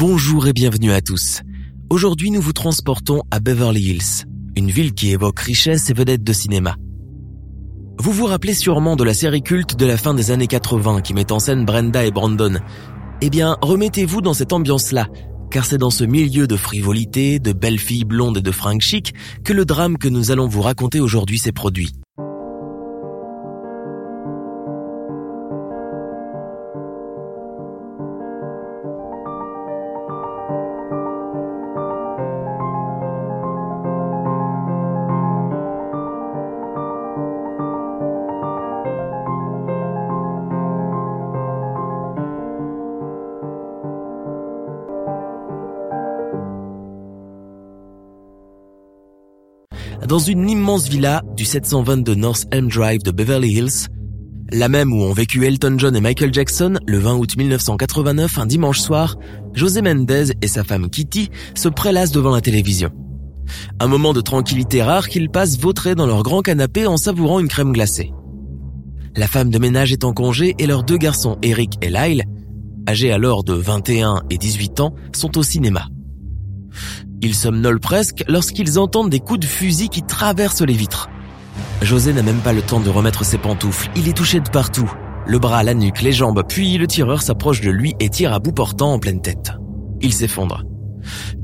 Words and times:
Bonjour 0.00 0.46
et 0.46 0.52
bienvenue 0.52 0.92
à 0.92 1.00
tous. 1.00 1.40
Aujourd'hui, 1.90 2.30
nous 2.30 2.40
vous 2.40 2.52
transportons 2.52 3.22
à 3.32 3.40
Beverly 3.40 3.82
Hills, 3.82 4.28
une 4.54 4.70
ville 4.70 4.94
qui 4.94 5.10
évoque 5.10 5.40
richesse 5.40 5.90
et 5.90 5.92
vedette 5.92 6.22
de 6.22 6.32
cinéma. 6.32 6.76
Vous 7.98 8.12
vous 8.12 8.26
rappelez 8.26 8.54
sûrement 8.54 8.94
de 8.94 9.02
la 9.02 9.12
série 9.12 9.42
culte 9.42 9.74
de 9.74 9.84
la 9.84 9.96
fin 9.96 10.14
des 10.14 10.30
années 10.30 10.46
80 10.46 11.00
qui 11.00 11.14
met 11.14 11.32
en 11.32 11.40
scène 11.40 11.64
Brenda 11.64 12.04
et 12.04 12.12
Brandon. 12.12 12.60
Eh 13.22 13.28
bien, 13.28 13.56
remettez-vous 13.60 14.20
dans 14.20 14.34
cette 14.34 14.52
ambiance-là, 14.52 15.08
car 15.50 15.64
c'est 15.64 15.78
dans 15.78 15.90
ce 15.90 16.04
milieu 16.04 16.46
de 16.46 16.56
frivolité, 16.56 17.40
de 17.40 17.52
belles 17.52 17.80
filles 17.80 18.04
blondes 18.04 18.36
et 18.36 18.42
de 18.42 18.52
fringues 18.52 18.80
chic 18.80 19.14
que 19.42 19.52
le 19.52 19.64
drame 19.64 19.98
que 19.98 20.06
nous 20.06 20.30
allons 20.30 20.46
vous 20.46 20.62
raconter 20.62 21.00
aujourd'hui 21.00 21.40
s'est 21.40 21.50
produit. 21.50 21.90
Dans 50.08 50.18
une 50.18 50.48
immense 50.48 50.88
villa 50.88 51.22
du 51.36 51.44
722 51.44 52.14
North 52.14 52.46
Elm 52.50 52.68
Drive 52.68 53.02
de 53.02 53.10
Beverly 53.10 53.50
Hills, 53.52 53.88
la 54.50 54.70
même 54.70 54.90
où 54.94 55.02
ont 55.02 55.12
vécu 55.12 55.44
Elton 55.44 55.74
John 55.76 55.94
et 55.94 56.00
Michael 56.00 56.32
Jackson 56.32 56.78
le 56.86 56.96
20 56.96 57.16
août 57.16 57.36
1989, 57.36 58.38
un 58.38 58.46
dimanche 58.46 58.80
soir, 58.80 59.16
José 59.52 59.82
Mendez 59.82 60.32
et 60.40 60.46
sa 60.46 60.64
femme 60.64 60.88
Kitty 60.88 61.28
se 61.54 61.68
prélassent 61.68 62.10
devant 62.10 62.34
la 62.34 62.40
télévision. 62.40 62.88
Un 63.80 63.86
moment 63.86 64.14
de 64.14 64.22
tranquillité 64.22 64.82
rare 64.82 65.10
qu'ils 65.10 65.28
passent 65.28 65.58
vautrés 65.58 65.94
dans 65.94 66.06
leur 66.06 66.22
grand 66.22 66.40
canapé 66.40 66.86
en 66.86 66.96
savourant 66.96 67.38
une 67.38 67.48
crème 67.48 67.74
glacée. 67.74 68.10
La 69.14 69.26
femme 69.26 69.50
de 69.50 69.58
ménage 69.58 69.92
est 69.92 70.04
en 70.04 70.14
congé 70.14 70.54
et 70.58 70.66
leurs 70.66 70.84
deux 70.84 70.96
garçons, 70.96 71.36
Eric 71.42 71.74
et 71.82 71.90
Lyle, 71.90 72.24
âgés 72.88 73.12
alors 73.12 73.44
de 73.44 73.52
21 73.52 74.22
et 74.30 74.38
18 74.38 74.80
ans, 74.80 74.94
sont 75.14 75.36
au 75.36 75.42
cinéma. 75.42 75.86
Ils 77.20 77.34
somnolent 77.34 77.80
presque 77.80 78.24
lorsqu'ils 78.28 78.78
entendent 78.78 79.10
des 79.10 79.20
coups 79.20 79.40
de 79.40 79.46
fusil 79.46 79.88
qui 79.88 80.02
traversent 80.02 80.62
les 80.62 80.74
vitres. 80.74 81.08
José 81.82 82.12
n'a 82.12 82.22
même 82.22 82.40
pas 82.40 82.52
le 82.52 82.62
temps 82.62 82.80
de 82.80 82.90
remettre 82.90 83.24
ses 83.24 83.38
pantoufles, 83.38 83.90
il 83.96 84.08
est 84.08 84.16
touché 84.16 84.40
de 84.40 84.48
partout. 84.48 84.90
Le 85.26 85.38
bras, 85.38 85.62
la 85.62 85.74
nuque, 85.74 86.00
les 86.00 86.12
jambes, 86.12 86.42
puis 86.48 86.78
le 86.78 86.86
tireur 86.86 87.22
s'approche 87.22 87.60
de 87.60 87.70
lui 87.70 87.94
et 88.00 88.08
tire 88.08 88.32
à 88.32 88.38
bout 88.38 88.52
portant 88.52 88.92
en 88.92 88.98
pleine 88.98 89.20
tête. 89.20 89.52
Il 90.00 90.12
s'effondre. 90.12 90.62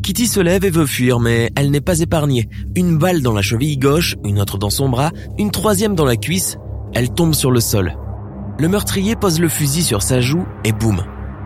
Kitty 0.02 0.26
se 0.26 0.40
lève 0.40 0.64
et 0.64 0.70
veut 0.70 0.86
fuir, 0.86 1.18
mais 1.18 1.50
elle 1.56 1.70
n'est 1.70 1.80
pas 1.80 2.00
épargnée. 2.00 2.48
Une 2.76 2.98
balle 2.98 3.22
dans 3.22 3.32
la 3.32 3.42
cheville 3.42 3.78
gauche, 3.78 4.16
une 4.24 4.40
autre 4.40 4.58
dans 4.58 4.70
son 4.70 4.88
bras, 4.88 5.10
une 5.38 5.50
troisième 5.50 5.94
dans 5.94 6.04
la 6.04 6.16
cuisse. 6.16 6.56
Elle 6.94 7.10
tombe 7.10 7.34
sur 7.34 7.50
le 7.50 7.60
sol. 7.60 7.96
Le 8.58 8.68
meurtrier 8.68 9.16
pose 9.16 9.40
le 9.40 9.48
fusil 9.48 9.82
sur 9.82 10.02
sa 10.02 10.20
joue 10.20 10.44
et 10.64 10.72
boum. 10.72 11.02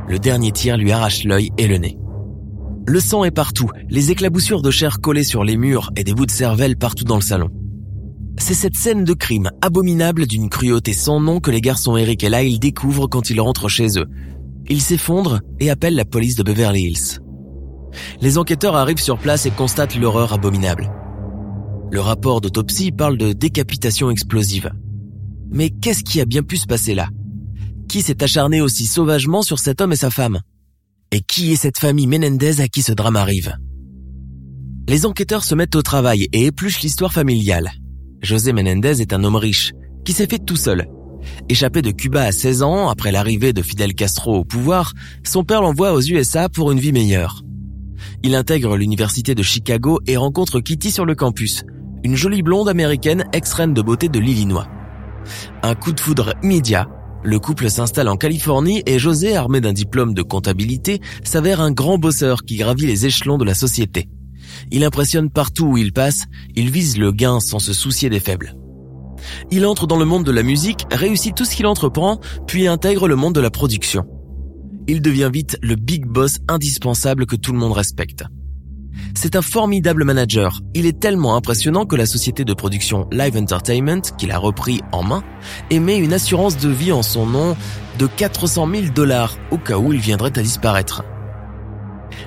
Le 0.09 0.19
dernier 0.19 0.53
tir 0.53 0.77
lui 0.77 0.93
arrache 0.93 1.25
l'œil 1.25 1.51
et 1.57 1.67
le 1.67 1.79
nez. 1.79 1.99
Le 2.89 3.01
sang 3.01 3.23
est 3.25 3.31
partout, 3.31 3.69
les 3.91 4.13
éclaboussures 4.13 4.63
de 4.63 4.71
chair 4.71 5.03
collées 5.03 5.23
sur 5.23 5.45
les 5.45 5.59
murs 5.59 5.91
et 5.95 6.05
des 6.05 6.15
bouts 6.15 6.25
de 6.25 6.31
cervelle 6.31 6.79
partout 6.79 7.05
dans 7.05 7.17
le 7.17 7.21
salon. 7.21 7.51
C'est 8.39 8.55
cette 8.55 8.79
scène 8.79 9.05
de 9.05 9.13
crime 9.13 9.51
abominable 9.61 10.27
d'une 10.27 10.49
cruauté 10.49 10.95
sans 10.95 11.21
nom 11.21 11.39
que 11.39 11.51
les 11.51 11.61
garçons 11.61 11.99
Eric 11.99 12.25
et 12.25 12.31
Lyle 12.31 12.59
découvrent 12.59 13.07
quand 13.07 13.29
ils 13.29 13.43
rentrent 13.43 13.69
chez 13.69 13.99
eux. 13.99 14.07
Ils 14.71 14.81
s'effondrent 14.81 15.41
et 15.61 15.69
appellent 15.69 15.97
la 15.97 16.07
police 16.07 16.35
de 16.35 16.43
Beverly 16.43 16.85
Hills. 16.85 17.21
Les 18.23 18.39
enquêteurs 18.39 18.75
arrivent 18.75 19.03
sur 19.03 19.19
place 19.19 19.45
et 19.45 19.51
constatent 19.51 19.97
l'horreur 19.97 20.33
abominable. 20.33 20.91
Le 21.91 22.01
rapport 22.01 22.41
d'autopsie 22.41 22.91
parle 22.91 23.19
de 23.19 23.35
décapitation 23.35 24.11
explosive. 24.11 24.71
Mais 25.51 25.69
qu'est-ce 25.69 26.05
qui 26.05 26.23
a 26.23 26.25
bien 26.25 26.43
pu 26.43 26.57
se 26.57 26.67
passer 26.67 26.95
là? 26.95 27.11
Qui 27.87 28.01
s'est 28.01 28.23
acharné 28.23 28.63
aussi 28.63 28.87
sauvagement 28.87 29.43
sur 29.43 29.59
cet 29.59 29.83
homme 29.83 29.93
et 29.93 29.97
sa 29.97 30.09
femme? 30.09 30.41
Et 31.13 31.21
qui 31.21 31.53
est 31.53 31.57
cette 31.57 31.79
famille 31.79 32.07
Menendez 32.07 32.61
à 32.61 32.69
qui 32.69 32.83
ce 32.83 32.93
drame 32.93 33.17
arrive? 33.17 33.57
Les 34.89 35.07
enquêteurs 35.07 35.45
se 35.45 35.55
mettent 35.55 35.77
au 35.77 35.83
travail 35.83 36.29
et 36.33 36.47
épluchent 36.47 36.81
l'histoire 36.81 37.13
familiale. 37.13 37.73
José 38.23 38.53
Menendez 38.53 39.01
est 39.01 39.13
un 39.13 39.23
homme 39.25 39.37
riche, 39.37 39.73
qui 40.05 40.13
s'est 40.13 40.27
fait 40.27 40.39
tout 40.39 40.57
seul. 40.57 40.89
Échappé 41.49 41.83
de 41.83 41.91
Cuba 41.91 42.23
à 42.23 42.33
16 42.33 42.63
ans, 42.63 42.89
après 42.89 43.13
l'arrivée 43.13 43.53
de 43.53 43.63
Fidel 43.63 43.95
Castro 43.95 44.37
au 44.39 44.45
pouvoir, 44.45 44.95
son 45.25 45.45
père 45.45 45.63
l'envoie 45.63 45.93
aux 45.93 46.01
USA 46.01 46.49
pour 46.49 46.73
une 46.73 46.81
vie 46.81 46.93
meilleure. 46.93 47.43
Il 48.23 48.35
intègre 48.35 48.77
l'université 48.77 49.35
de 49.35 49.43
Chicago 49.43 50.01
et 50.07 50.17
rencontre 50.17 50.61
Kitty 50.61 50.91
sur 50.91 51.05
le 51.05 51.15
campus, 51.15 51.65
une 52.05 52.17
jolie 52.17 52.43
blonde 52.43 52.69
américaine 52.69 53.25
ex-reine 53.33 53.75
de 53.75 53.83
beauté 53.83 54.09
de 54.09 54.19
l'Illinois. 54.19 54.69
Un 55.63 55.75
coup 55.75 55.93
de 55.93 56.01
foudre 56.01 56.35
immédiat 56.43 56.89
le 57.25 57.39
couple 57.39 57.69
s'installe 57.69 58.09
en 58.09 58.17
Californie 58.17 58.83
et 58.87 58.99
José, 58.99 59.37
armé 59.37 59.61
d'un 59.61 59.73
diplôme 59.73 60.15
de 60.15 60.23
comptabilité, 60.23 61.01
s'avère 61.25 61.61
un 61.61 61.73
grand 61.73 61.99
bosseur 61.99 62.45
qui 62.45 62.57
gravit 62.57 62.87
les 62.87 63.07
échelons 63.07 63.39
de 63.39 63.45
la 63.45 63.55
société. 63.55 64.09
Il 64.71 64.85
impressionne 64.85 65.31
partout 65.31 65.67
où 65.67 65.77
il 65.77 65.93
passe, 65.93 66.25
il 66.55 66.71
vise 66.71 66.97
le 66.97 67.13
gain 67.13 67.41
sans 67.41 67.59
se 67.59 67.73
soucier 67.73 68.09
des 68.09 68.21
faibles. 68.21 68.55
Il 69.51 69.67
entre 69.67 69.87
dans 69.87 69.99
le 69.99 70.05
monde 70.05 70.25
de 70.25 70.33
la 70.33 70.43
musique, 70.43 70.87
réussit 70.93 71.35
tout 71.35 71.45
ce 71.45 71.57
qu'il 71.57 71.67
entreprend, 71.67 72.21
puis 72.47 72.69
intègre 72.69 73.09
le 73.09 73.17
monde 73.17 73.35
de 73.35 73.41
la 73.41 73.51
production. 73.51 74.05
Il 74.87 75.03
devient 75.03 75.31
vite 75.33 75.59
le 75.61 75.75
big 75.75 76.07
boss 76.07 76.39
indispensable 76.49 77.27
que 77.27 77.37
tout 77.37 77.53
le 77.53 77.59
monde 77.59 77.73
respecte. 77.73 78.25
C'est 79.15 79.37
un 79.37 79.43
formidable 79.43 80.05
manager. 80.05 80.61
Il 80.75 80.87
est 80.87 81.01
tellement 81.01 81.37
impressionnant 81.37 81.87
que 81.87 81.97
la 81.97 82.07
société 82.07 82.45
de 82.45 82.55
production 82.55 83.09
Live 83.11 83.37
Entertainment, 83.37 84.03
qu'il 84.17 84.31
a 84.31 84.39
repris 84.39 84.81
en 84.93 85.03
main, 85.03 85.23
émet 85.71 85.99
une 85.99 86.13
assurance 86.13 86.57
de 86.57 86.69
vie 86.69 86.93
en 86.93 87.03
son 87.03 87.27
nom 87.27 87.57
de 87.99 88.07
400 88.07 88.69
000 88.71 88.83
dollars 88.95 89.37
au 89.51 89.59
cas 89.59 89.79
où 89.79 89.93
il 89.93 90.01
viendrait 90.01 90.39
à 90.39 90.43
disparaître. 90.43 91.03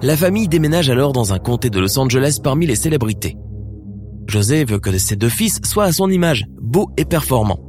La 0.01 0.17
famille 0.17 0.47
déménage 0.47 0.89
alors 0.89 1.13
dans 1.13 1.33
un 1.33 1.39
comté 1.39 1.69
de 1.69 1.79
Los 1.79 1.97
Angeles 1.97 2.39
parmi 2.43 2.67
les 2.67 2.75
célébrités. 2.75 3.37
José 4.27 4.65
veut 4.65 4.79
que 4.79 4.97
ses 4.97 5.15
deux 5.15 5.29
fils 5.29 5.59
soient 5.63 5.85
à 5.85 5.91
son 5.91 6.09
image, 6.09 6.45
beaux 6.61 6.89
et 6.97 7.05
performants. 7.05 7.59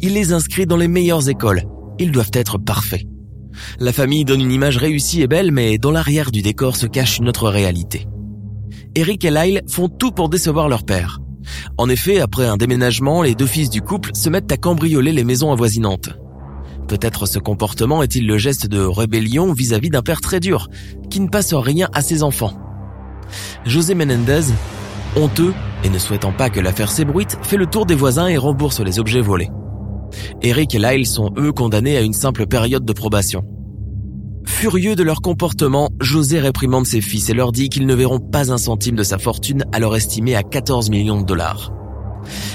Il 0.00 0.14
les 0.14 0.32
inscrit 0.32 0.66
dans 0.66 0.76
les 0.76 0.88
meilleures 0.88 1.28
écoles. 1.28 1.64
Ils 1.98 2.12
doivent 2.12 2.30
être 2.32 2.58
parfaits. 2.58 3.04
La 3.78 3.92
famille 3.92 4.24
donne 4.24 4.40
une 4.40 4.50
image 4.50 4.76
réussie 4.76 5.22
et 5.22 5.26
belle, 5.26 5.52
mais 5.52 5.78
dans 5.78 5.92
l'arrière 5.92 6.30
du 6.30 6.42
décor 6.42 6.76
se 6.76 6.86
cache 6.86 7.18
une 7.18 7.28
autre 7.28 7.48
réalité. 7.48 8.06
Eric 8.96 9.24
et 9.24 9.30
Lyle 9.30 9.62
font 9.68 9.88
tout 9.88 10.12
pour 10.12 10.28
décevoir 10.28 10.68
leur 10.68 10.84
père. 10.84 11.18
En 11.78 11.88
effet, 11.88 12.20
après 12.20 12.46
un 12.46 12.56
déménagement, 12.56 13.22
les 13.22 13.34
deux 13.34 13.46
fils 13.46 13.68
du 13.68 13.82
couple 13.82 14.10
se 14.14 14.28
mettent 14.28 14.52
à 14.52 14.56
cambrioler 14.56 15.12
les 15.12 15.24
maisons 15.24 15.50
avoisinantes. 15.50 16.10
Peut-être 16.86 17.26
ce 17.26 17.40
comportement 17.40 18.02
est-il 18.04 18.26
le 18.26 18.38
geste 18.38 18.66
de 18.68 18.80
rébellion 18.80 19.52
vis-à-vis 19.52 19.90
d'un 19.90 20.02
père 20.02 20.20
très 20.20 20.38
dur, 20.38 20.68
qui 21.10 21.18
ne 21.18 21.28
passe 21.28 21.54
rien 21.54 21.88
à 21.92 22.02
ses 22.02 22.22
enfants. 22.22 22.52
José 23.64 23.94
Menendez, 23.94 24.52
honteux 25.16 25.54
et 25.82 25.88
ne 25.88 25.98
souhaitant 25.98 26.32
pas 26.32 26.50
que 26.50 26.60
l'affaire 26.60 26.92
s'ébruite, 26.92 27.36
fait 27.42 27.56
le 27.56 27.66
tour 27.66 27.86
des 27.86 27.96
voisins 27.96 28.28
et 28.28 28.36
rembourse 28.36 28.80
les 28.80 29.00
objets 29.00 29.22
volés. 29.22 29.50
Eric 30.42 30.74
et 30.74 30.78
Lyle 30.78 31.06
sont 31.06 31.32
eux 31.36 31.52
condamnés 31.52 31.96
à 31.96 32.02
une 32.02 32.12
simple 32.12 32.46
période 32.46 32.84
de 32.84 32.92
probation. 32.92 33.44
Furieux 34.46 34.94
de 34.94 35.02
leur 35.02 35.20
comportement, 35.20 35.90
José 36.00 36.38
réprimande 36.38 36.86
ses 36.86 37.00
fils 37.00 37.28
et 37.28 37.34
leur 37.34 37.52
dit 37.52 37.68
qu'ils 37.68 37.86
ne 37.86 37.94
verront 37.94 38.20
pas 38.20 38.52
un 38.52 38.58
centime 38.58 38.96
de 38.96 39.02
sa 39.02 39.18
fortune 39.18 39.64
alors 39.72 39.96
estimée 39.96 40.34
à 40.36 40.42
14 40.42 40.90
millions 40.90 41.20
de 41.20 41.26
dollars. 41.26 41.72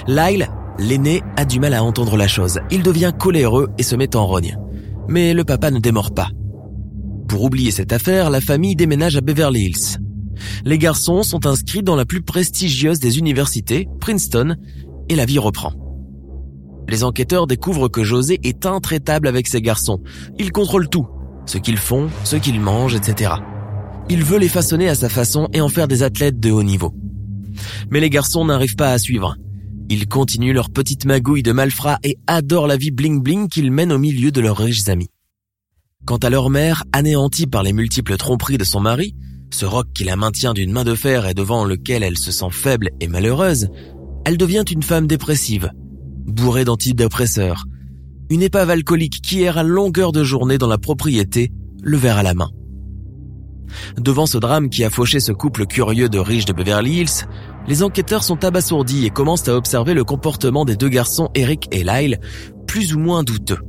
Lyle, 0.08 0.50
l'aîné, 0.78 1.22
a 1.36 1.46
du 1.46 1.60
mal 1.60 1.74
à 1.74 1.84
entendre 1.84 2.18
la 2.18 2.28
chose. 2.28 2.60
Il 2.72 2.84
devient 2.84 3.12
coléreux 3.18 3.70
et 3.78 3.84
se 3.84 3.96
met 3.96 4.16
en 4.16 4.26
rogne. 4.26 4.58
Mais 5.08 5.34
le 5.34 5.44
papa 5.44 5.72
ne 5.72 5.80
démord 5.80 6.14
pas. 6.14 6.30
Pour 7.28 7.44
oublier 7.44 7.72
cette 7.72 7.94
affaire, 7.94 8.30
la 8.30 8.42
famille 8.42 8.76
déménage 8.76 9.18
à 9.18 9.22
Beverly 9.22 9.66
Hills. 9.66 10.00
Les 10.66 10.78
garçons 10.78 11.24
sont 11.24 11.46
inscrits 11.46 11.84
dans 11.84 11.96
la 11.96 12.06
plus 12.06 12.22
prestigieuse 12.22 13.00
des 13.00 13.20
universités, 13.20 13.88
Princeton, 14.00 14.56
et 15.10 15.16
la 15.16 15.26
vie 15.26 15.40
reprend. 15.40 15.74
Les 16.88 17.04
enquêteurs 17.04 17.46
découvrent 17.46 17.88
que 17.88 18.04
José 18.04 18.40
est 18.44 18.66
intraitable 18.66 19.28
avec 19.28 19.48
ses 19.48 19.62
garçons. 19.62 20.02
Il 20.40 20.52
contrôle 20.52 20.90
tout, 20.90 21.08
ce 21.50 21.58
qu'ils 21.58 21.78
font, 21.78 22.10
ce 22.24 22.36
qu'ils 22.36 22.62
mangent, 22.62 22.94
etc. 22.94 23.34
Il 24.08 24.24
veut 24.24 24.38
les 24.38 24.50
façonner 24.50 24.88
à 24.88 24.96
sa 24.96 25.10
façon 25.10 25.50
et 25.52 25.62
en 25.62 25.70
faire 25.70 25.88
des 25.88 26.04
athlètes 26.04 26.40
de 26.40 26.52
haut 26.52 26.64
niveau. 26.64 26.94
Mais 27.90 28.00
les 28.00 28.12
garçons 28.12 28.46
n'arrivent 28.46 28.76
pas 28.76 28.92
à 28.92 29.00
suivre. 29.00 29.36
Ils 29.90 30.08
continuent 30.08 30.54
leur 30.54 30.70
petite 30.70 31.06
magouille 31.06 31.42
de 31.42 31.52
malfrats 31.52 31.98
et 32.04 32.18
adorent 32.28 32.68
la 32.68 32.78
vie 32.78 32.92
bling-bling 32.92 33.48
qu'ils 33.50 33.72
mènent 33.72 33.92
au 33.92 33.98
milieu 33.98 34.32
de 34.32 34.42
leurs 34.42 34.58
riches 34.58 34.88
amis. 34.88 35.10
Quant 36.06 36.18
à 36.18 36.30
leur 36.30 36.52
mère, 36.52 36.84
anéantie 36.94 37.48
par 37.48 37.64
les 37.64 37.74
multiples 37.74 38.18
tromperies 38.18 38.60
de 38.60 38.64
son 38.64 38.80
mari, 38.80 39.16
ce 39.52 39.66
roc 39.66 39.88
qui 39.96 40.04
la 40.04 40.16
maintient 40.16 40.54
d'une 40.54 40.72
main 40.72 40.84
de 40.84 40.94
fer 40.94 41.26
et 41.26 41.34
devant 41.34 41.66
lequel 41.66 42.04
elle 42.04 42.18
se 42.18 42.32
sent 42.32 42.52
faible 42.52 42.90
et 43.00 43.08
malheureuse, 43.08 43.70
elle 44.24 44.38
devient 44.38 44.66
une 44.72 44.84
femme 44.84 45.08
dépressive, 45.08 45.72
bourrée 46.28 46.66
d'antidépresseurs, 46.66 47.66
une 48.30 48.44
épave 48.44 48.70
alcoolique 48.70 49.22
qui 49.22 49.42
erre 49.42 49.58
à 49.58 49.64
longueur 49.64 50.12
de 50.12 50.24
journée 50.24 50.58
dans 50.58 50.68
la 50.68 50.78
propriété, 50.78 51.52
le 51.82 51.98
verre 51.98 52.18
à 52.18 52.24
la 52.24 52.34
main. 52.34 52.50
Devant 53.98 54.26
ce 54.26 54.38
drame 54.38 54.70
qui 54.70 54.84
a 54.84 54.90
fauché 54.90 55.20
ce 55.20 55.32
couple 55.32 55.66
curieux 55.66 56.10
de 56.10 56.20
riches 56.20 56.46
de 56.46 56.54
Beverly 56.54 57.02
Hills, 57.02 57.28
les 57.68 57.84
enquêteurs 57.84 58.24
sont 58.24 58.44
abasourdis 58.44 59.06
et 59.06 59.10
commencent 59.10 59.48
à 59.48 59.56
observer 59.56 59.94
le 59.94 60.04
comportement 60.04 60.66
des 60.66 60.76
deux 60.76 60.90
garçons 60.90 61.30
Eric 61.36 61.68
et 61.72 61.84
Lyle, 61.84 62.20
plus 62.68 62.96
ou 62.96 63.00
moins 63.00 63.24
douteux. 63.24 63.60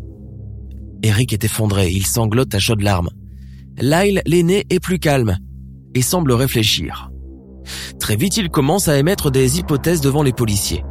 Eric 1.02 1.32
est 1.32 1.44
effondré, 1.44 1.90
il 1.90 2.06
sanglote 2.06 2.54
à 2.54 2.58
chaudes 2.58 2.82
larmes. 2.82 3.10
Lyle, 3.78 4.22
l'aîné, 4.26 4.64
est 4.70 4.80
plus 4.80 4.98
calme 4.98 5.36
et 5.94 6.02
semble 6.02 6.32
réfléchir. 6.32 7.10
Très 7.98 8.16
vite, 8.16 8.36
il 8.36 8.50
commence 8.50 8.88
à 8.88 8.98
émettre 8.98 9.30
des 9.30 9.58
hypothèses 9.58 10.00
devant 10.00 10.22
les 10.22 10.32
policiers. 10.32 10.84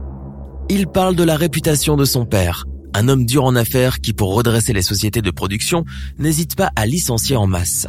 Il 0.70 0.88
parle 0.88 1.16
de 1.16 1.24
la 1.24 1.36
réputation 1.36 1.98
de 1.98 2.06
son 2.06 2.26
père, 2.26 2.66
un 2.94 3.08
homme 3.08 3.26
dur 3.26 3.44
en 3.44 3.56
affaires 3.56 4.00
qui, 4.00 4.14
pour 4.14 4.34
redresser 4.34 4.74
les 4.74 4.82
sociétés 4.82 5.22
de 5.22 5.32
production, 5.32 5.86
n'hésite 6.18 6.56
pas 6.56 6.72
à 6.76 6.86
licencier 6.86 7.36
en 7.36 7.48
masse. 7.48 7.88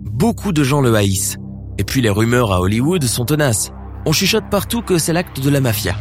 Beaucoup 0.00 0.52
de 0.52 0.62
gens 0.62 0.80
le 0.80 0.94
haïssent. 0.94 1.36
Et 1.78 1.84
puis 1.84 2.02
les 2.02 2.10
rumeurs 2.10 2.52
à 2.52 2.60
Hollywood 2.60 3.02
sont 3.04 3.24
tenaces. 3.24 3.72
On 4.06 4.12
chuchote 4.12 4.50
partout 4.50 4.82
que 4.82 4.98
c'est 4.98 5.12
l'acte 5.12 5.40
de 5.40 5.50
la 5.50 5.60
mafia. 5.60 5.96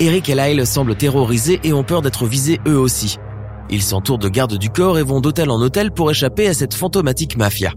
Eric 0.00 0.28
et 0.28 0.34
Lyle 0.34 0.66
semblent 0.66 0.96
terrorisés 0.96 1.60
et 1.64 1.72
ont 1.72 1.84
peur 1.84 2.02
d'être 2.02 2.26
visés 2.26 2.60
eux 2.66 2.78
aussi. 2.78 3.16
Ils 3.70 3.82
s'entourent 3.82 4.18
de 4.18 4.28
gardes 4.28 4.58
du 4.58 4.68
corps 4.68 4.98
et 4.98 5.02
vont 5.02 5.20
d'hôtel 5.20 5.50
en 5.50 5.60
hôtel 5.60 5.90
pour 5.90 6.10
échapper 6.10 6.48
à 6.48 6.54
cette 6.54 6.74
fantomatique 6.74 7.36
mafia. 7.36 7.72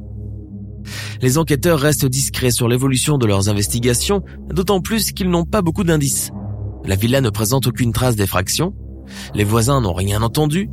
Les 1.21 1.37
enquêteurs 1.37 1.79
restent 1.79 2.05
discrets 2.05 2.51
sur 2.51 2.67
l'évolution 2.67 3.17
de 3.17 3.25
leurs 3.25 3.49
investigations, 3.49 4.21
d'autant 4.49 4.81
plus 4.81 5.11
qu'ils 5.11 5.29
n'ont 5.29 5.45
pas 5.45 5.61
beaucoup 5.61 5.83
d'indices. 5.83 6.31
La 6.85 6.95
villa 6.95 7.21
ne 7.21 7.29
présente 7.29 7.67
aucune 7.67 7.91
trace 7.91 8.15
d'effraction, 8.15 8.73
les 9.33 9.43
voisins 9.43 9.81
n'ont 9.81 9.93
rien 9.93 10.21
entendu, 10.21 10.69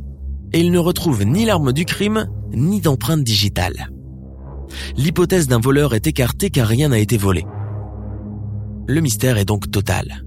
et 0.53 0.59
ils 0.59 0.71
ne 0.71 0.79
retrouvent 0.79 1.23
ni 1.23 1.45
l'arme 1.45 1.73
du 1.73 1.85
crime, 1.85 2.27
ni 2.51 2.81
d'empreinte 2.81 3.23
digitale. 3.23 3.89
L'hypothèse 4.95 5.47
d'un 5.47 5.59
voleur 5.59 5.93
est 5.93 6.07
écartée 6.07 6.49
car 6.49 6.67
rien 6.67 6.89
n'a 6.89 6.99
été 6.99 7.17
volé. 7.17 7.45
Le 8.87 9.01
mystère 9.01 9.37
est 9.37 9.45
donc 9.45 9.69
total. 9.71 10.23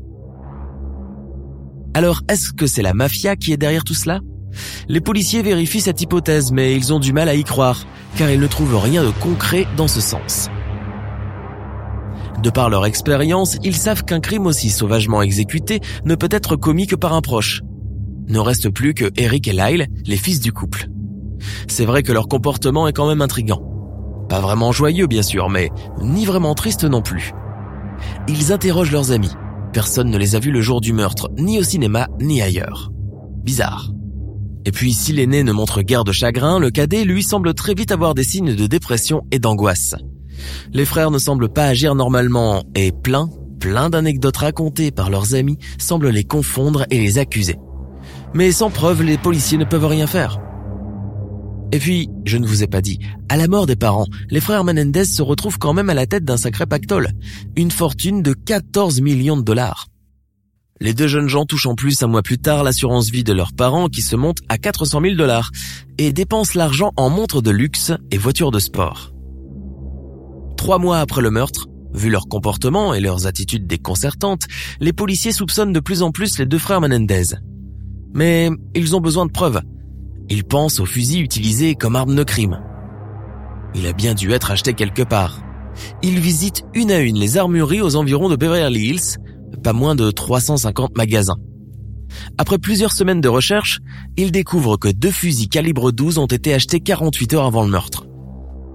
Alors, 1.94 2.22
est-ce 2.28 2.52
que 2.52 2.66
c'est 2.66 2.82
la 2.82 2.94
mafia 2.94 3.36
qui 3.36 3.52
est 3.52 3.56
derrière 3.56 3.84
tout 3.84 3.94
cela? 3.94 4.20
Les 4.88 5.00
policiers 5.00 5.42
vérifient 5.42 5.80
cette 5.80 6.00
hypothèse, 6.00 6.52
mais 6.52 6.74
ils 6.74 6.92
ont 6.92 7.00
du 7.00 7.12
mal 7.12 7.28
à 7.28 7.34
y 7.34 7.44
croire, 7.44 7.86
car 8.16 8.30
ils 8.30 8.40
ne 8.40 8.46
trouvent 8.46 8.76
rien 8.76 9.02
de 9.04 9.10
concret 9.10 9.66
dans 9.76 9.88
ce 9.88 10.00
sens. 10.00 10.50
De 12.42 12.50
par 12.50 12.70
leur 12.70 12.86
expérience, 12.86 13.58
ils 13.62 13.76
savent 13.76 14.04
qu'un 14.04 14.20
crime 14.20 14.46
aussi 14.46 14.70
sauvagement 14.70 15.22
exécuté 15.22 15.80
ne 16.04 16.14
peut 16.14 16.28
être 16.30 16.56
commis 16.56 16.86
que 16.86 16.96
par 16.96 17.12
un 17.12 17.20
proche. 17.20 17.62
Ne 18.31 18.38
reste 18.38 18.71
plus 18.71 18.94
que 18.94 19.11
Eric 19.17 19.49
et 19.49 19.53
Lyle, 19.53 19.88
les 20.06 20.17
fils 20.17 20.38
du 20.38 20.53
couple. 20.53 20.88
C'est 21.67 21.85
vrai 21.85 22.05
que 22.05 22.12
leur 22.12 22.29
comportement 22.29 22.87
est 22.87 22.93
quand 22.93 23.09
même 23.09 23.23
intrigant. 23.23 23.61
Pas 24.29 24.41
vraiment 24.41 24.71
joyeux 24.71 25.09
bien 25.09 25.23
sûr, 25.23 25.50
mais 25.50 25.71
ni 26.00 26.27
vraiment 26.27 26.55
triste 26.55 26.85
non 26.85 27.03
plus. 27.03 27.32
Ils 28.29 28.53
interrogent 28.53 28.93
leurs 28.93 29.11
amis. 29.11 29.32
Personne 29.73 30.11
ne 30.11 30.17
les 30.17 30.37
a 30.37 30.38
vus 30.38 30.53
le 30.53 30.61
jour 30.61 30.81
du 30.81 30.93
meurtre, 30.93 31.29
ni 31.38 31.59
au 31.59 31.65
cinéma, 31.65 32.06
ni 32.21 32.41
ailleurs. 32.41 32.93
Bizarre. 33.43 33.91
Et 34.65 34.71
puis 34.71 34.93
si 34.93 35.12
l'aîné 35.12 35.43
ne 35.43 35.53
montre 35.53 35.82
guère 35.82 36.05
de 36.05 36.12
chagrin, 36.12 36.61
le 36.61 36.71
cadet 36.71 37.03
lui 37.03 37.25
semble 37.25 37.53
très 37.55 37.75
vite 37.75 37.91
avoir 37.91 38.15
des 38.15 38.23
signes 38.23 38.55
de 38.55 38.67
dépression 38.69 39.23
et 39.32 39.41
d'angoisse. 39.41 39.97
Les 40.73 40.85
frères 40.85 41.11
ne 41.11 41.19
semblent 41.19 41.53
pas 41.53 41.65
agir 41.65 41.97
normalement 41.97 42.62
et 42.77 42.93
plein, 42.93 43.29
plein 43.59 43.91
d'anecdotes 43.91 44.37
racontées 44.37 44.93
par 44.93 45.11
leurs 45.11 45.35
amis 45.35 45.59
semblent 45.79 46.11
les 46.11 46.25
confondre 46.25 46.87
et 46.91 47.00
les 47.00 47.19
accuser. 47.19 47.56
Mais 48.35 48.53
sans 48.53 48.71
preuve, 48.71 49.03
les 49.03 49.19
policiers 49.19 49.59
ne 49.59 49.65
peuvent 49.65 49.87
rien 49.87 50.06
faire. 50.06 50.38
Et 51.73 51.79
puis, 51.79 52.09
je 52.25 52.37
ne 52.37 52.47
vous 52.47 52.62
ai 52.62 52.67
pas 52.67 52.81
dit, 52.81 52.99
à 53.29 53.37
la 53.37 53.47
mort 53.47 53.67
des 53.67 53.77
parents, 53.77 54.06
les 54.29 54.41
frères 54.41 54.65
Menendez 54.65 55.05
se 55.05 55.23
retrouvent 55.23 55.59
quand 55.59 55.73
même 55.73 55.91
à 55.91 55.94
la 55.94 56.06
tête 56.06 56.25
d'un 56.25 56.37
sacré 56.37 56.67
pactole, 56.67 57.11
une 57.56 57.71
fortune 57.71 58.23
de 58.23 58.32
14 58.32 59.00
millions 59.00 59.37
de 59.37 59.43
dollars. 59.43 59.87
Les 60.81 60.94
deux 60.94 61.09
jeunes 61.09 61.29
gens 61.29 61.44
touchent 61.44 61.67
en 61.67 61.75
plus 61.75 62.03
un 62.03 62.06
mois 62.06 62.23
plus 62.23 62.38
tard 62.38 62.65
l'assurance 62.65 63.11
vie 63.11 63.23
de 63.23 63.35
leurs 63.35 63.53
parents 63.53 63.88
qui 63.88 64.00
se 64.00 64.17
monte 64.17 64.38
à 64.49 64.56
400 64.56 65.00
000 65.03 65.15
dollars 65.15 65.50
et 65.99 66.12
dépensent 66.12 66.59
l'argent 66.59 66.93
en 66.97 67.11
montres 67.11 67.43
de 67.43 67.50
luxe 67.50 67.93
et 68.11 68.17
voitures 68.17 68.50
de 68.50 68.59
sport. 68.59 69.12
Trois 70.56 70.79
mois 70.79 70.99
après 70.99 71.21
le 71.21 71.31
meurtre, 71.31 71.69
vu 71.93 72.09
leur 72.09 72.29
comportement 72.29 72.94
et 72.94 73.00
leurs 73.00 73.27
attitudes 73.27 73.67
déconcertantes, 73.67 74.44
les 74.81 74.94
policiers 74.94 75.32
soupçonnent 75.32 75.73
de 75.73 75.81
plus 75.81 76.03
en 76.03 76.12
plus 76.12 76.38
les 76.38 76.47
deux 76.47 76.59
frères 76.59 76.81
Menendez. 76.81 77.35
Mais 78.14 78.50
ils 78.74 78.96
ont 78.96 79.00
besoin 79.00 79.26
de 79.26 79.32
preuves. 79.32 79.60
Ils 80.28 80.44
pensent 80.44 80.80
au 80.80 80.86
fusil 80.86 81.20
utilisé 81.20 81.74
comme 81.74 81.96
arme 81.96 82.14
de 82.14 82.24
crime. 82.24 82.60
Il 83.74 83.86
a 83.86 83.92
bien 83.92 84.14
dû 84.14 84.32
être 84.32 84.50
acheté 84.50 84.74
quelque 84.74 85.02
part. 85.02 85.42
Ils 86.02 86.18
visitent 86.18 86.64
une 86.74 86.90
à 86.90 86.98
une 86.98 87.18
les 87.18 87.36
armureries 87.36 87.80
aux 87.80 87.96
environs 87.96 88.28
de 88.28 88.36
Beverly 88.36 88.88
Hills 88.88 89.18
pas 89.60 89.72
moins 89.72 89.94
de 89.94 90.10
350 90.10 90.96
magasins. 90.96 91.36
Après 92.38 92.58
plusieurs 92.58 92.92
semaines 92.92 93.20
de 93.20 93.28
recherche, 93.28 93.78
ils 94.16 94.32
découvrent 94.32 94.76
que 94.76 94.88
deux 94.88 95.10
fusils 95.10 95.48
calibre 95.48 95.92
12 95.92 96.18
ont 96.18 96.26
été 96.26 96.52
achetés 96.52 96.80
48 96.80 97.34
heures 97.34 97.46
avant 97.46 97.62
le 97.62 97.70
meurtre. 97.70 98.06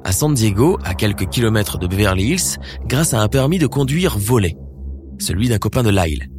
À 0.04 0.12
San 0.12 0.34
Diego, 0.34 0.78
à 0.84 0.94
quelques 0.94 1.28
kilomètres 1.28 1.78
de 1.78 1.88
Beverly 1.88 2.34
Hills, 2.34 2.58
grâce 2.86 3.14
à 3.14 3.22
un 3.22 3.28
permis 3.28 3.58
de 3.58 3.68
conduire 3.68 4.18
volé. 4.18 4.56
Celui 5.20 5.50
d'un 5.50 5.58
copain 5.58 5.84
de 5.84 5.90
Lyle. 5.90 6.30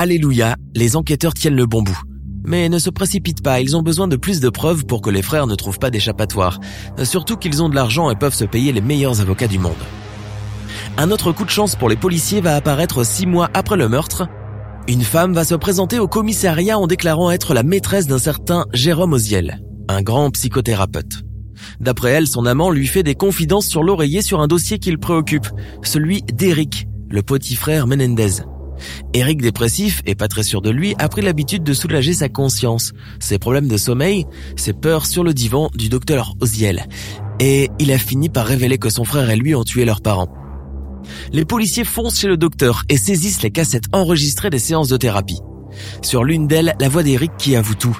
Alléluia, 0.00 0.54
les 0.76 0.94
enquêteurs 0.94 1.34
tiennent 1.34 1.56
le 1.56 1.66
bon 1.66 1.82
bout. 1.82 2.00
Mais 2.44 2.68
ne 2.68 2.78
se 2.78 2.88
précipitent 2.88 3.42
pas, 3.42 3.60
ils 3.60 3.76
ont 3.76 3.82
besoin 3.82 4.06
de 4.06 4.14
plus 4.14 4.38
de 4.38 4.48
preuves 4.48 4.86
pour 4.86 5.02
que 5.02 5.10
les 5.10 5.22
frères 5.22 5.48
ne 5.48 5.56
trouvent 5.56 5.80
pas 5.80 5.90
d'échappatoire. 5.90 6.60
Surtout 7.02 7.36
qu'ils 7.36 7.64
ont 7.64 7.68
de 7.68 7.74
l'argent 7.74 8.08
et 8.08 8.14
peuvent 8.14 8.32
se 8.32 8.44
payer 8.44 8.70
les 8.70 8.80
meilleurs 8.80 9.20
avocats 9.20 9.48
du 9.48 9.58
monde. 9.58 9.72
Un 10.98 11.10
autre 11.10 11.32
coup 11.32 11.44
de 11.44 11.50
chance 11.50 11.74
pour 11.74 11.88
les 11.88 11.96
policiers 11.96 12.40
va 12.40 12.54
apparaître 12.54 13.04
six 13.04 13.26
mois 13.26 13.50
après 13.54 13.76
le 13.76 13.88
meurtre. 13.88 14.28
Une 14.86 15.02
femme 15.02 15.32
va 15.32 15.42
se 15.42 15.56
présenter 15.56 15.98
au 15.98 16.06
commissariat 16.06 16.78
en 16.78 16.86
déclarant 16.86 17.32
être 17.32 17.52
la 17.52 17.64
maîtresse 17.64 18.06
d'un 18.06 18.18
certain 18.18 18.66
Jérôme 18.72 19.14
Oziel, 19.14 19.60
un 19.88 20.02
grand 20.02 20.30
psychothérapeute. 20.30 21.24
D'après 21.80 22.10
elle, 22.10 22.28
son 22.28 22.46
amant 22.46 22.70
lui 22.70 22.86
fait 22.86 23.02
des 23.02 23.16
confidences 23.16 23.66
sur 23.66 23.82
l'oreiller 23.82 24.22
sur 24.22 24.40
un 24.40 24.46
dossier 24.46 24.78
qui 24.78 24.92
le 24.92 24.98
préoccupe, 24.98 25.48
celui 25.82 26.22
d'Eric, 26.22 26.86
le 27.10 27.22
petit 27.22 27.56
frère 27.56 27.88
Menendez. 27.88 28.44
Eric 29.14 29.40
dépressif 29.40 30.02
et 30.06 30.14
pas 30.14 30.28
très 30.28 30.42
sûr 30.42 30.62
de 30.62 30.70
lui 30.70 30.94
a 30.98 31.08
pris 31.08 31.22
l'habitude 31.22 31.62
de 31.62 31.72
soulager 31.72 32.14
sa 32.14 32.28
conscience, 32.28 32.92
ses 33.20 33.38
problèmes 33.38 33.68
de 33.68 33.76
sommeil, 33.76 34.26
ses 34.56 34.72
peurs 34.72 35.06
sur 35.06 35.24
le 35.24 35.34
divan 35.34 35.70
du 35.74 35.88
docteur 35.88 36.34
Oziel. 36.40 36.86
Et 37.40 37.70
il 37.78 37.92
a 37.92 37.98
fini 37.98 38.28
par 38.28 38.46
révéler 38.46 38.78
que 38.78 38.90
son 38.90 39.04
frère 39.04 39.30
et 39.30 39.36
lui 39.36 39.54
ont 39.54 39.64
tué 39.64 39.84
leurs 39.84 40.00
parents 40.00 40.28
les 41.32 41.44
policiers 41.44 41.84
foncent 41.84 42.18
chez 42.18 42.28
le 42.28 42.36
docteur 42.36 42.84
et 42.88 42.96
saisissent 42.96 43.42
les 43.42 43.50
cassettes 43.50 43.86
enregistrées 43.92 44.50
des 44.50 44.58
séances 44.58 44.88
de 44.88 44.96
thérapie. 44.96 45.40
Sur 46.02 46.24
l'une 46.24 46.46
d'elles, 46.46 46.74
la 46.80 46.88
voix 46.88 47.02
d'Eric 47.02 47.32
qui 47.38 47.56
avoue 47.56 47.74
tout. 47.74 47.98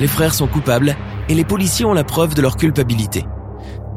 Les 0.00 0.06
frères 0.06 0.34
sont 0.34 0.46
coupables 0.46 0.96
et 1.28 1.34
les 1.34 1.44
policiers 1.44 1.84
ont 1.84 1.92
la 1.92 2.04
preuve 2.04 2.34
de 2.34 2.42
leur 2.42 2.56
culpabilité. 2.56 3.24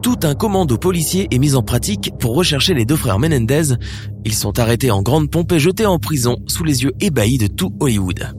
Tout 0.02 0.18
un 0.24 0.34
commando 0.34 0.78
policier 0.78 1.28
est 1.30 1.38
mis 1.38 1.54
en 1.54 1.62
pratique 1.62 2.12
pour 2.20 2.36
rechercher 2.36 2.74
les 2.74 2.86
deux 2.86 2.96
frères 2.96 3.20
Menendez. 3.20 3.76
Ils 4.26 4.34
sont 4.34 4.58
arrêtés 4.58 4.90
en 4.90 5.04
grande 5.04 5.30
pompe 5.30 5.52
et 5.52 5.60
jetés 5.60 5.86
en 5.86 6.00
prison 6.00 6.38
sous 6.48 6.64
les 6.64 6.82
yeux 6.84 6.94
ébahis 7.00 7.38
de 7.38 7.46
tout 7.46 7.76
Hollywood. 7.80 8.34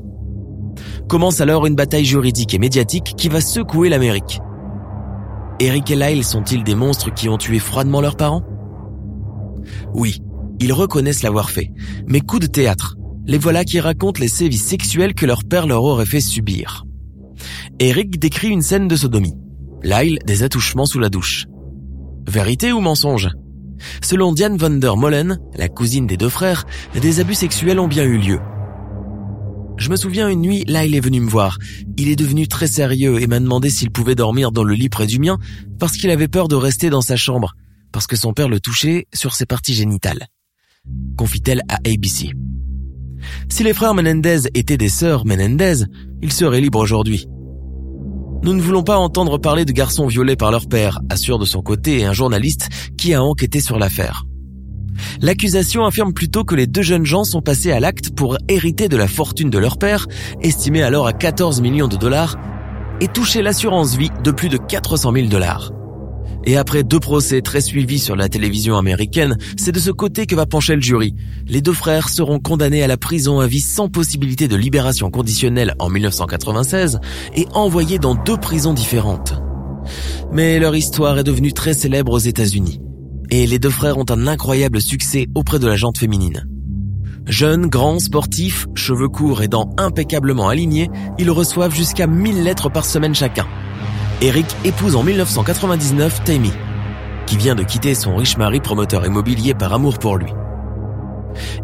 Commence 1.09 1.41
alors 1.41 1.67
une 1.67 1.77
bataille 1.77 2.05
juridique 2.05 2.53
et 2.55 2.59
médiatique 2.59 3.15
qui 3.17 3.29
va 3.29 3.41
secouer 3.41 3.89
l'Amérique. 3.89 4.41
Eric 5.61 5.89
et 5.93 5.97
Lyle 5.97 6.25
sont-ils 6.25 6.65
des 6.65 6.75
monstres 6.75 7.15
qui 7.15 7.29
ont 7.29 7.39
tué 7.39 7.61
froidement 7.61 8.01
leurs 8.01 8.17
parents? 8.17 8.43
Oui, 9.95 10.21
ils 10.59 10.73
reconnaissent 10.73 11.23
l'avoir 11.23 11.51
fait, 11.51 11.71
mais 12.09 12.21
coup 12.21 12.41
de 12.41 12.47
théâtre. 12.47 12.97
Les 13.25 13.39
voilà 13.39 13.65
qui 13.65 13.79
racontent 13.79 14.21
les 14.21 14.27
sévices 14.27 14.65
sexuels 14.65 15.15
que 15.15 15.27
leur 15.27 15.45
père 15.45 15.69
leur 15.69 15.85
aurait 15.85 16.07
fait 16.07 16.21
subir. 16.21 16.85
Eric 17.79 18.19
décrit 18.19 18.49
une 18.49 18.63
scène 18.63 18.89
de 18.89 18.97
sodomie. 18.97 19.37
Lyle 19.85 20.19
des 20.27 20.43
attouchements 20.43 20.87
sous 20.87 20.99
la 20.99 21.09
douche. 21.09 21.47
Vérité 22.27 22.73
ou 22.73 22.81
mensonge? 22.81 23.31
Selon 24.03 24.33
Diane 24.33 24.57
van 24.57 24.71
der 24.71 24.97
Molen, 24.97 25.39
la 25.57 25.69
cousine 25.69 26.07
des 26.07 26.17
deux 26.17 26.29
frères, 26.29 26.65
des 27.01 27.21
abus 27.21 27.35
sexuels 27.35 27.81
ont 27.81 27.89
bien 27.89 28.05
eu 28.05 28.19
lieu. 28.19 28.41
Je 29.77 29.91
me 29.91 29.97
souviens 29.97 30.29
une 30.29 30.43
nuit, 30.43 30.65
là 30.67 30.85
il 30.85 30.95
est 30.95 31.01
venu 31.01 31.21
me 31.21 31.29
voir. 31.29 31.59
Il 31.97 32.09
est 32.09 32.17
devenu 32.17 32.47
très 32.47 32.69
sérieux 32.69 33.21
et 33.21 33.27
m'a 33.27 33.41
demandé 33.41 33.71
s'il 33.71 33.91
pouvait 33.91 34.15
dormir 34.15 34.53
dans 34.53 34.65
le 34.65 34.75
lit 34.75 34.89
près 34.89 35.07
du 35.07 35.19
mien 35.19 35.39
parce 35.79 35.97
qu'il 35.97 36.11
avait 36.11 36.29
peur 36.29 36.47
de 36.47 36.55
rester 36.55 36.91
dans 36.91 37.01
sa 37.01 37.17
chambre, 37.17 37.55
parce 37.91 38.07
que 38.07 38.17
son 38.17 38.33
père 38.33 38.49
le 38.49 38.61
touchait 38.61 39.07
sur 39.13 39.35
ses 39.35 39.47
parties 39.47 39.75
génitales. 39.75 40.29
Confie-t-elle 41.17 41.63
à 41.69 41.77
ABC. 41.87 42.33
Si 43.49 43.65
les 43.65 43.75
frères 43.75 43.95
Menendez 43.95 44.43
étaient 44.55 44.77
des 44.77 44.89
sœurs 44.89 45.27
Menendez, 45.27 45.85
ils 46.23 46.33
seraient 46.33 46.61
libres 46.61 46.81
aujourd'hui. 46.81 47.27
Nous 48.43 48.55
ne 48.55 48.61
voulons 48.61 48.83
pas 48.83 48.99
entendre 48.99 49.39
parler 49.39 49.65
de 49.65 49.73
garçons 49.73 50.07
violés 50.07 50.35
par 50.35 50.51
leur 50.51 50.67
père, 50.67 51.01
assure 51.11 51.39
de 51.39 51.45
son 51.45 51.63
côté 51.63 52.05
un 52.05 52.13
journaliste 52.13 52.69
qui 52.97 53.15
a 53.15 53.23
enquêté 53.23 53.61
sur 53.61 53.79
l'affaire. 53.79 54.25
L'accusation 55.21 55.85
affirme 55.85 56.13
plutôt 56.13 56.43
que 56.43 56.57
les 56.57 56.67
deux 56.67 56.83
jeunes 56.83 57.07
gens 57.07 57.25
sont 57.25 57.41
passés 57.41 57.71
à 57.71 57.79
l'acte 57.79 58.11
pour 58.11 58.37
hériter 58.49 58.89
de 58.89 58.97
la 58.97 59.07
fortune 59.07 59.49
de 59.49 59.59
leur 59.59 59.79
père, 59.79 60.07
estimée 60.41 60.83
alors 60.83 61.07
à 61.07 61.13
14 61.13 61.61
millions 61.61 61.89
de 61.89 61.97
dollars, 61.97 62.37
et 63.01 63.09
toucher 63.09 63.43
l'assurance 63.43 63.97
vie 63.97 64.11
de 64.25 64.31
plus 64.33 64.49
de 64.49 64.57
400 64.57 65.13
000 65.13 65.29
dollars. 65.29 65.71
Et 66.45 66.57
après 66.57 66.83
deux 66.83 66.99
procès 66.99 67.41
très 67.41 67.61
suivis 67.61 67.99
sur 67.99 68.17
la 68.17 68.29
télévision 68.29 68.77
américaine, 68.77 69.37
c'est 69.57 69.73
de 69.73 69.79
ce 69.79 69.91
côté 69.91 70.27
que 70.27 70.35
va 70.35 70.47
pencher 70.47 70.75
le 70.75 70.81
jury. 70.81 71.15
Les 71.47 71.61
deux 71.61 71.73
frères 71.73 72.09
seront 72.09 72.41
condamnés 72.41 72.83
à 72.83 72.89
la 72.89 72.97
prison 72.97 73.41
à 73.41 73.47
vie 73.47 73.61
sans 73.61 73.89
possibilité 73.89 74.49
de 74.49 74.57
libération 74.57 75.11
conditionnelle 75.11 75.75
en 75.79 75.89
1996 75.89 77.01
et 77.37 77.47
envoyés 77.55 77.99
dans 77.99 78.15
deux 78.15 78.37
prisons 78.37 78.75
différentes. 78.75 79.35
Mais 80.33 80.59
leur 80.59 80.75
histoire 80.75 81.19
est 81.19 81.25
devenue 81.25 81.53
très 81.53 81.75
célèbre 81.75 82.13
aux 82.13 82.19
États-Unis. 82.19 82.81
Et 83.31 83.47
les 83.47 83.59
deux 83.59 83.71
frères 83.71 83.99
ont 83.99 84.07
un 84.11 84.27
incroyable 84.27 84.81
succès 84.81 85.29
auprès 85.35 85.59
de 85.59 85.67
la 85.67 85.77
jante 85.77 85.99
féminine. 85.99 86.47
Jeunes, 87.27 87.69
grands, 87.69 88.01
sportifs, 88.01 88.67
cheveux 88.75 89.09
courts 89.09 89.43
et 89.43 89.49
dents 89.49 89.71
impeccablement 89.79 90.49
alignés, 90.49 90.91
ils 91.19 91.31
reçoivent 91.31 91.75
jusqu'à 91.75 92.09
1000 92.09 92.43
lettres 92.43 92.69
par 92.69 92.85
semaine 92.85 93.15
chacun. 93.15 93.47
Eric 94.23 94.47
épouse 94.65 94.95
en 94.95 95.03
1999 95.03 96.23
Tammy, 96.23 96.53
qui 97.27 97.37
vient 97.37 97.57
de 97.57 97.65
quitter 97.65 97.93
son 97.93 98.15
riche 98.15 98.37
mari 98.37 98.61
promoteur 98.61 99.05
immobilier 99.05 99.53
par 99.53 99.73
amour 99.73 99.99
pour 99.99 100.17
lui. 100.17 100.33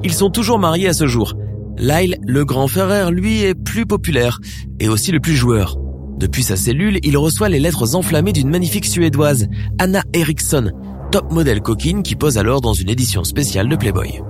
Ils 0.03 0.12
sont 0.12 0.29
toujours 0.29 0.59
mariés 0.59 0.88
à 0.88 0.93
ce 0.93 1.07
jour. 1.07 1.35
Lyle, 1.77 2.17
le 2.27 2.45
grand 2.45 2.67
frère, 2.67 3.12
lui, 3.12 3.43
est 3.43 3.55
plus 3.55 3.87
populaire 3.87 4.41
et 4.81 4.88
aussi 4.88 5.12
le 5.12 5.21
plus 5.21 5.37
joueur. 5.37 5.77
Depuis 6.17 6.43
sa 6.43 6.57
cellule, 6.57 6.99
il 7.05 7.17
reçoit 7.17 7.49
les 7.49 7.61
lettres 7.61 7.95
enflammées 7.95 8.33
d'une 8.33 8.50
magnifique 8.50 8.87
Suédoise, 8.87 9.47
Anna 9.79 10.03
Eriksson, 10.12 10.73
top 11.12 11.31
modèle 11.31 11.61
coquine 11.61 12.03
qui 12.03 12.17
pose 12.17 12.38
alors 12.38 12.61
dans 12.61 12.75
une 12.75 12.91
édition 12.91 13.23
spéciale 13.23 13.69
de 13.69 13.77
Playboy. 13.77 14.21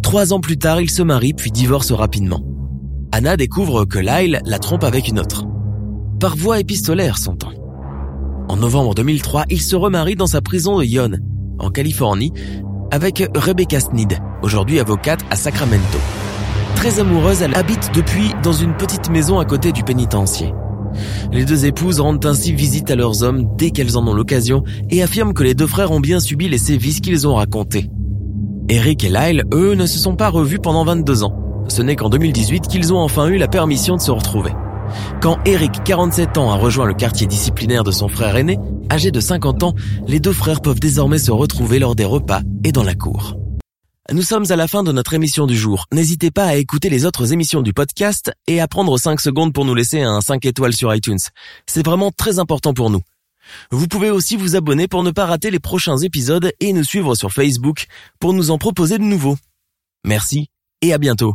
Trois 0.00 0.32
ans 0.32 0.40
plus 0.40 0.56
tard, 0.56 0.80
il 0.80 0.88
se 0.88 1.02
marie 1.02 1.34
puis 1.34 1.50
divorce 1.50 1.92
rapidement. 1.92 2.42
Anna 3.12 3.36
découvre 3.36 3.84
que 3.84 3.98
Lyle 3.98 4.40
la 4.46 4.58
trompe 4.58 4.84
avec 4.84 5.08
une 5.08 5.18
autre 5.18 5.47
par 6.18 6.36
voie 6.36 6.58
épistolaire 6.58 7.16
s'entend. 7.16 7.52
En 8.48 8.56
novembre 8.56 8.94
2003, 8.94 9.44
il 9.50 9.60
se 9.60 9.76
remarie 9.76 10.16
dans 10.16 10.26
sa 10.26 10.40
prison 10.40 10.78
de 10.78 10.84
Yon, 10.84 11.12
en 11.58 11.70
Californie, 11.70 12.32
avec 12.90 13.22
Rebecca 13.34 13.78
Sneed, 13.78 14.18
aujourd'hui 14.42 14.80
avocate 14.80 15.20
à 15.30 15.36
Sacramento. 15.36 15.98
Très 16.74 16.98
amoureuse, 16.98 17.42
elle 17.42 17.54
habite 17.54 17.90
depuis 17.94 18.32
dans 18.42 18.52
une 18.52 18.74
petite 18.74 19.10
maison 19.10 19.38
à 19.38 19.44
côté 19.44 19.72
du 19.72 19.84
pénitencier. 19.84 20.52
Les 21.32 21.44
deux 21.44 21.66
épouses 21.66 22.00
rendent 22.00 22.24
ainsi 22.24 22.52
visite 22.52 22.90
à 22.90 22.96
leurs 22.96 23.22
hommes 23.22 23.44
dès 23.56 23.70
qu'elles 23.70 23.96
en 23.96 24.06
ont 24.08 24.14
l'occasion 24.14 24.64
et 24.90 25.02
affirment 25.02 25.34
que 25.34 25.42
les 25.44 25.54
deux 25.54 25.66
frères 25.66 25.92
ont 25.92 26.00
bien 26.00 26.18
subi 26.18 26.48
les 26.48 26.58
sévices 26.58 27.00
qu'ils 27.00 27.28
ont 27.28 27.34
racontés. 27.34 27.90
Eric 28.68 29.04
et 29.04 29.08
Lyle, 29.08 29.44
eux, 29.52 29.74
ne 29.74 29.86
se 29.86 29.98
sont 29.98 30.16
pas 30.16 30.30
revus 30.30 30.58
pendant 30.58 30.84
22 30.84 31.24
ans. 31.24 31.64
Ce 31.68 31.82
n'est 31.82 31.96
qu'en 31.96 32.08
2018 32.08 32.66
qu'ils 32.68 32.92
ont 32.92 32.98
enfin 32.98 33.28
eu 33.28 33.36
la 33.36 33.48
permission 33.48 33.96
de 33.96 34.00
se 34.00 34.10
retrouver. 34.10 34.52
Quand 35.20 35.38
Eric, 35.44 35.84
47 35.84 36.38
ans, 36.38 36.50
a 36.50 36.56
rejoint 36.56 36.86
le 36.86 36.94
quartier 36.94 37.26
disciplinaire 37.26 37.84
de 37.84 37.90
son 37.90 38.08
frère 38.08 38.36
aîné, 38.36 38.58
âgé 38.90 39.10
de 39.10 39.20
50 39.20 39.62
ans, 39.62 39.74
les 40.06 40.20
deux 40.20 40.32
frères 40.32 40.60
peuvent 40.60 40.80
désormais 40.80 41.18
se 41.18 41.30
retrouver 41.30 41.78
lors 41.78 41.94
des 41.94 42.04
repas 42.04 42.40
et 42.64 42.72
dans 42.72 42.84
la 42.84 42.94
cour. 42.94 43.36
Nous 44.10 44.22
sommes 44.22 44.50
à 44.50 44.56
la 44.56 44.68
fin 44.68 44.82
de 44.82 44.90
notre 44.90 45.12
émission 45.12 45.46
du 45.46 45.54
jour. 45.54 45.84
N'hésitez 45.92 46.30
pas 46.30 46.46
à 46.46 46.54
écouter 46.56 46.88
les 46.88 47.04
autres 47.04 47.34
émissions 47.34 47.60
du 47.60 47.74
podcast 47.74 48.32
et 48.46 48.58
à 48.58 48.66
prendre 48.66 48.96
5 48.96 49.20
secondes 49.20 49.52
pour 49.52 49.66
nous 49.66 49.74
laisser 49.74 50.00
un 50.00 50.22
5 50.22 50.46
étoiles 50.46 50.72
sur 50.72 50.94
iTunes. 50.94 51.18
C'est 51.66 51.84
vraiment 51.84 52.10
très 52.10 52.38
important 52.38 52.72
pour 52.72 52.88
nous. 52.88 53.02
Vous 53.70 53.86
pouvez 53.86 54.10
aussi 54.10 54.36
vous 54.36 54.56
abonner 54.56 54.88
pour 54.88 55.02
ne 55.02 55.10
pas 55.10 55.26
rater 55.26 55.50
les 55.50 55.58
prochains 55.58 55.98
épisodes 55.98 56.52
et 56.60 56.72
nous 56.72 56.84
suivre 56.84 57.14
sur 57.14 57.32
Facebook 57.32 57.86
pour 58.18 58.32
nous 58.32 58.50
en 58.50 58.56
proposer 58.56 58.96
de 58.96 59.04
nouveaux. 59.04 59.36
Merci 60.04 60.48
et 60.80 60.94
à 60.94 60.98
bientôt. 60.98 61.34